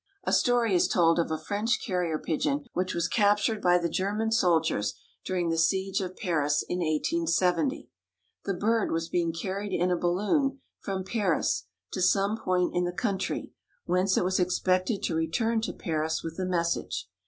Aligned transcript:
A 0.23 0.33
story 0.33 0.73
is 0.73 0.87
told 0.87 1.19
of 1.19 1.29
a 1.29 1.37
French 1.37 1.79
carrier 1.79 2.17
pigeon 2.17 2.65
which 2.73 2.95
was 2.95 3.07
captured 3.07 3.61
by 3.61 3.77
the 3.77 3.87
German 3.87 4.31
soldiers 4.31 4.95
during 5.23 5.49
the 5.49 5.59
siege 5.59 6.01
of 6.01 6.17
Paris 6.17 6.63
in 6.67 6.79
1870. 6.79 7.87
The 8.43 8.55
bird 8.55 8.89
was 8.91 9.09
being 9.09 9.31
carried 9.31 9.73
in 9.79 9.91
a 9.91 9.95
balloon 9.95 10.59
from 10.79 11.03
Paris 11.03 11.65
to 11.91 12.01
some 12.01 12.35
point 12.35 12.71
in 12.73 12.83
the 12.85 12.91
country, 12.91 13.53
whence 13.85 14.17
it 14.17 14.23
was 14.23 14.39
expected 14.39 15.03
to 15.03 15.13
return 15.13 15.61
to 15.61 15.71
Paris 15.73 16.23
with 16.23 16.39
a 16.39 16.45
message. 16.47 17.07